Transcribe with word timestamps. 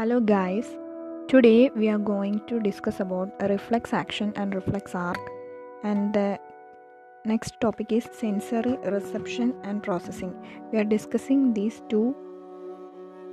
Hello 0.00 0.18
guys. 0.18 0.66
Today 1.28 1.68
we 1.76 1.86
are 1.90 1.98
going 1.98 2.40
to 2.46 2.58
discuss 2.58 3.00
about 3.00 3.34
reflex 3.50 3.92
action 3.92 4.32
and 4.34 4.54
reflex 4.54 4.94
arc 4.94 5.18
and 5.84 6.14
the 6.14 6.38
next 7.26 7.60
topic 7.60 7.92
is 7.92 8.08
sensory 8.10 8.78
reception 8.86 9.54
and 9.62 9.82
processing. 9.82 10.34
We 10.72 10.78
are 10.78 10.84
discussing 10.84 11.52
these 11.52 11.82
two 11.90 12.16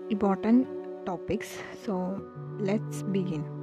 important 0.09 0.67
topics. 1.05 1.57
So 1.85 2.21
let's 2.59 3.01
begin. 3.01 3.56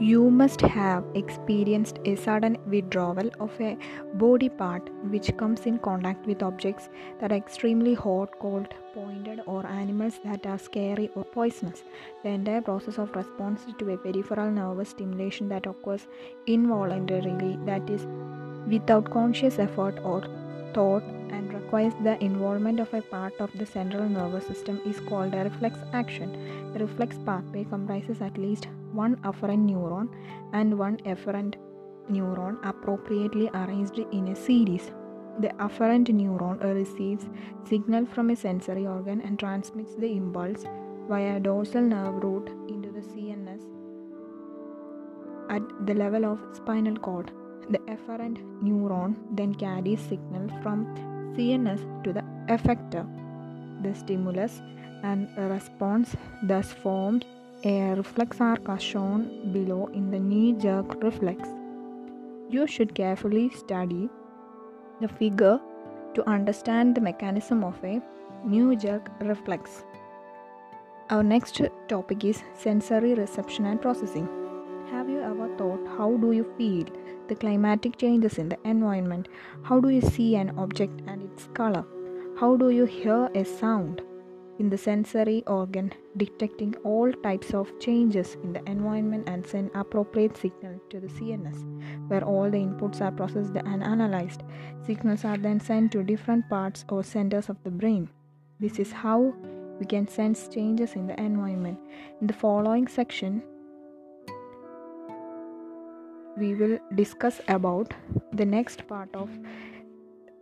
You 0.00 0.30
must 0.30 0.62
have 0.62 1.04
experienced 1.14 1.98
a 2.06 2.16
sudden 2.16 2.56
withdrawal 2.66 3.28
of 3.38 3.60
a 3.60 3.76
body 4.14 4.48
part 4.48 4.88
which 5.10 5.36
comes 5.36 5.66
in 5.66 5.78
contact 5.78 6.26
with 6.26 6.42
objects 6.42 6.88
that 7.20 7.30
are 7.30 7.36
extremely 7.36 7.92
hot, 7.92 8.30
cold, 8.38 8.68
pointed, 8.94 9.42
or 9.44 9.66
animals 9.66 10.18
that 10.24 10.46
are 10.46 10.58
scary 10.58 11.10
or 11.14 11.24
poisonous. 11.24 11.82
The 12.22 12.30
entire 12.30 12.62
process 12.62 12.96
of 12.96 13.14
response 13.14 13.66
to 13.78 13.92
a 13.92 13.98
peripheral 13.98 14.50
nervous 14.50 14.88
stimulation 14.88 15.50
that 15.50 15.66
occurs 15.66 16.06
involuntarily, 16.46 17.58
that 17.66 17.90
is, 17.90 18.06
without 18.66 19.10
conscious 19.10 19.58
effort 19.58 20.00
or 20.02 20.22
thought, 20.72 21.02
requires 21.70 21.94
the 22.02 22.20
involvement 22.24 22.80
of 22.80 22.92
a 22.94 23.00
part 23.00 23.32
of 23.38 23.48
the 23.56 23.64
central 23.64 24.08
nervous 24.08 24.44
system 24.44 24.80
is 24.84 24.98
called 25.08 25.32
a 25.32 25.44
reflex 25.44 25.78
action. 25.92 26.32
The 26.72 26.80
reflex 26.80 27.16
pathway 27.24 27.62
comprises 27.62 28.20
at 28.20 28.36
least 28.36 28.66
one 28.92 29.14
afferent 29.18 29.70
neuron 29.70 30.08
and 30.52 30.76
one 30.76 30.96
efferent 31.12 31.54
neuron 32.10 32.58
appropriately 32.64 33.48
arranged 33.54 34.00
in 34.10 34.26
a 34.28 34.34
series. 34.34 34.90
The 35.38 35.50
afferent 35.66 36.08
neuron 36.08 36.58
receives 36.64 37.26
signal 37.62 38.06
from 38.06 38.30
a 38.30 38.36
sensory 38.36 38.88
organ 38.88 39.20
and 39.20 39.38
transmits 39.38 39.94
the 39.94 40.10
impulse 40.16 40.64
via 41.08 41.38
dorsal 41.38 41.82
nerve 41.82 42.20
root 42.24 42.48
into 42.68 42.90
the 42.90 43.00
CNS 43.12 43.62
at 45.50 45.86
the 45.86 45.94
level 45.94 46.24
of 46.24 46.40
spinal 46.52 46.96
cord. 46.96 47.30
The 47.68 47.78
efferent 47.94 48.38
neuron 48.60 49.14
then 49.36 49.54
carries 49.54 50.00
signal 50.00 50.48
from 50.64 50.84
CNS 51.36 52.04
to 52.04 52.12
the 52.12 52.24
effector. 52.48 53.06
The 53.82 53.94
stimulus 53.94 54.60
and 55.02 55.28
response 55.36 56.14
thus 56.42 56.72
forms 56.72 57.24
a 57.64 57.94
reflex 57.94 58.40
arc 58.40 58.68
as 58.68 58.82
shown 58.82 59.52
below 59.52 59.86
in 59.94 60.10
the 60.10 60.18
knee 60.18 60.52
jerk 60.52 61.02
reflex. 61.02 61.48
You 62.48 62.66
should 62.66 62.94
carefully 62.94 63.50
study 63.50 64.08
the 65.00 65.08
figure 65.08 65.60
to 66.14 66.28
understand 66.28 66.94
the 66.94 67.00
mechanism 67.00 67.62
of 67.64 67.82
a 67.84 68.00
knee 68.44 68.76
jerk 68.76 69.10
reflex. 69.20 69.84
Our 71.10 71.22
next 71.22 71.60
topic 71.88 72.24
is 72.24 72.42
sensory 72.54 73.14
reception 73.14 73.66
and 73.66 73.80
processing. 73.80 74.28
Have 74.90 75.08
you 75.08 75.20
ever 75.20 75.48
thought 75.56 75.86
how 75.98 76.16
do 76.16 76.32
you 76.32 76.44
feel 76.56 76.84
the 77.28 77.34
climatic 77.34 77.96
changes 77.96 78.38
in 78.38 78.48
the 78.48 78.58
environment? 78.64 79.28
How 79.62 79.80
do 79.80 79.88
you 79.88 80.00
see 80.00 80.36
an 80.36 80.56
object 80.58 81.02
and 81.06 81.19
its 81.32 81.48
color? 81.54 81.84
How 82.38 82.56
do 82.56 82.70
you 82.70 82.84
hear 82.84 83.28
a 83.34 83.44
sound? 83.44 84.02
in 84.60 84.68
the 84.68 84.76
sensory 84.76 85.42
organ, 85.46 85.90
detecting 86.18 86.74
all 86.84 87.10
types 87.22 87.54
of 87.54 87.72
changes 87.80 88.36
in 88.44 88.52
the 88.52 88.62
environment 88.70 89.26
and 89.26 89.46
send 89.46 89.70
appropriate 89.74 90.36
signal 90.36 90.78
to 90.90 91.00
the 91.00 91.06
CNS, 91.06 91.60
where 92.08 92.22
all 92.22 92.50
the 92.50 92.58
inputs 92.58 93.00
are 93.00 93.10
processed 93.10 93.56
and 93.56 93.82
analyzed. 93.82 94.42
Signals 94.86 95.24
are 95.24 95.38
then 95.38 95.60
sent 95.60 95.92
to 95.92 96.02
different 96.02 96.46
parts 96.50 96.84
or 96.90 97.02
centers 97.02 97.48
of 97.48 97.56
the 97.64 97.70
brain. 97.70 98.10
This 98.60 98.78
is 98.78 98.92
how 98.92 99.34
we 99.78 99.86
can 99.86 100.06
sense 100.06 100.46
changes 100.46 100.92
in 100.92 101.06
the 101.06 101.18
environment. 101.18 101.78
In 102.20 102.26
the 102.26 102.34
following 102.34 102.86
section, 102.86 103.42
we 106.36 106.54
will 106.54 106.78
discuss 106.94 107.40
about 107.48 107.94
the 108.34 108.44
next 108.44 108.86
part 108.86 109.08
of 109.14 109.30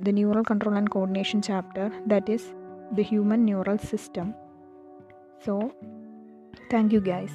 the 0.00 0.12
neural 0.12 0.44
control 0.44 0.76
and 0.76 0.90
coordination 0.90 1.42
chapter 1.42 1.90
that 2.06 2.28
is 2.28 2.54
the 2.92 3.02
human 3.02 3.44
neural 3.44 3.78
system. 3.78 4.34
So, 5.44 5.74
thank 6.70 6.92
you 6.92 7.00
guys. 7.00 7.32